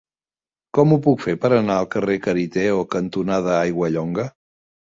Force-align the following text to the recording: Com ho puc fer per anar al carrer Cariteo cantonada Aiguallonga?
Com 0.77 0.95
ho 0.95 0.97
puc 1.07 1.21
fer 1.25 1.35
per 1.43 1.51
anar 1.57 1.77
al 1.81 1.89
carrer 1.97 2.17
Cariteo 2.23 2.81
cantonada 2.97 3.55
Aiguallonga? 3.59 4.27